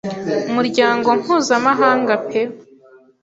[0.49, 2.41] umuryango mpuzamahanga pe,